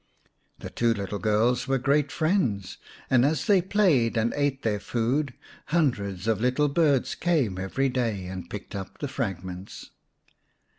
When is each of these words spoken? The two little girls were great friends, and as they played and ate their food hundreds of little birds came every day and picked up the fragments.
The 0.57 0.71
two 0.71 0.95
little 0.95 1.19
girls 1.19 1.67
were 1.67 1.77
great 1.77 2.11
friends, 2.11 2.79
and 3.07 3.23
as 3.23 3.45
they 3.45 3.61
played 3.61 4.17
and 4.17 4.33
ate 4.35 4.63
their 4.63 4.79
food 4.79 5.35
hundreds 5.67 6.25
of 6.27 6.41
little 6.41 6.69
birds 6.69 7.13
came 7.13 7.59
every 7.59 7.87
day 7.87 8.25
and 8.25 8.49
picked 8.49 8.73
up 8.75 8.97
the 8.97 9.07
fragments. 9.07 9.91